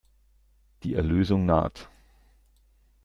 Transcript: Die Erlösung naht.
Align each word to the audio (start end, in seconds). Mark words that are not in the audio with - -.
Die 0.81 0.95
Erlösung 0.95 1.45
naht. 1.45 1.87